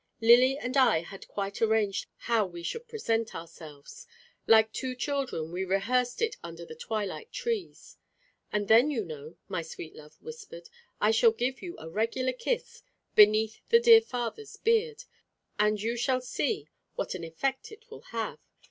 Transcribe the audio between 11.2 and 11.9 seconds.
give you a